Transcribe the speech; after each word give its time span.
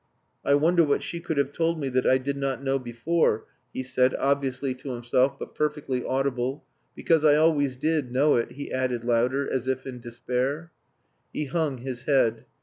"I 0.43 0.55
wonder 0.55 0.83
what 0.83 1.03
she 1.03 1.19
could 1.19 1.37
have 1.37 1.51
told 1.51 1.79
me 1.79 1.87
that 1.89 2.07
I 2.09 2.17
did 2.17 2.35
not 2.35 2.63
know 2.63 2.79
before," 2.79 3.45
he 3.71 3.83
said, 3.83 4.15
obviously 4.15 4.73
to 4.73 4.93
himself, 4.93 5.37
but 5.37 5.53
perfectly 5.53 6.03
audible. 6.03 6.65
"Because 6.95 7.23
I 7.23 7.35
always 7.35 7.75
did 7.75 8.11
know 8.11 8.35
it," 8.37 8.53
he 8.53 8.71
added 8.71 9.03
louder, 9.03 9.47
as 9.47 9.67
if 9.67 9.85
in 9.85 9.99
despair. 9.99 10.71
He 11.31 11.45
hung 11.45 11.77
his 11.77 12.05
head. 12.05 12.45